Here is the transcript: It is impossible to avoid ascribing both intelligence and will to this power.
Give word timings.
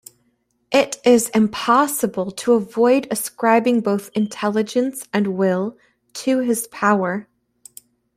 It 0.71 0.97
is 1.05 1.29
impossible 1.29 2.31
to 2.31 2.53
avoid 2.53 3.07
ascribing 3.11 3.81
both 3.81 4.09
intelligence 4.15 5.07
and 5.13 5.37
will 5.37 5.77
to 6.13 6.43
this 6.43 6.67
power. 6.71 7.27